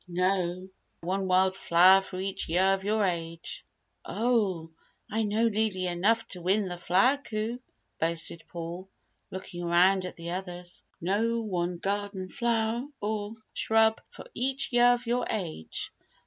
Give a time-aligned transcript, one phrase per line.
[0.07, 0.67] "Know
[1.01, 3.63] one wild flower for each year of your age."
[4.03, 4.71] "Oh,
[5.11, 7.61] I know nearly enough to win the flower coup,"
[7.99, 8.89] boasted Paul,
[9.29, 10.81] looking around at the others.
[11.01, 15.93] "Know one garden flower or shrub for each year of your age."